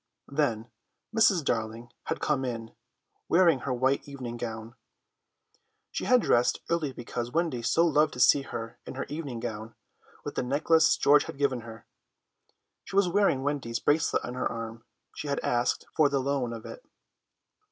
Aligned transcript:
Then 0.31 0.71
Mrs. 1.15 1.45
Darling 1.45 1.91
had 2.05 2.19
come 2.19 2.43
in, 2.43 2.73
wearing 3.29 3.59
her 3.59 3.71
white 3.71 4.07
evening 4.07 4.35
gown. 4.35 4.73
She 5.91 6.05
had 6.05 6.23
dressed 6.23 6.59
early 6.71 6.91
because 6.91 7.29
Wendy 7.31 7.61
so 7.61 7.85
loved 7.85 8.13
to 8.13 8.19
see 8.19 8.41
her 8.41 8.79
in 8.87 8.95
her 8.95 9.05
evening 9.09 9.39
gown, 9.39 9.75
with 10.25 10.33
the 10.33 10.41
necklace 10.41 10.97
George 10.97 11.25
had 11.25 11.37
given 11.37 11.61
her. 11.61 11.85
She 12.83 12.95
was 12.95 13.09
wearing 13.09 13.43
Wendy's 13.43 13.77
bracelet 13.77 14.23
on 14.25 14.33
her 14.33 14.51
arm; 14.51 14.83
she 15.13 15.27
had 15.27 15.39
asked 15.41 15.85
for 15.95 16.09
the 16.09 16.17
loan 16.17 16.51
of 16.51 16.65
it. 16.65 16.83